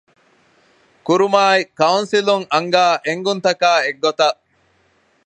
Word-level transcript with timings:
ކުރުމާއި 1.07 1.61
ކައުންސިލުން 1.79 2.45
އަންގާ 2.53 2.85
އެންގުންތަކާއި 3.05 3.83
އެއްގޮތަށް 3.85 4.39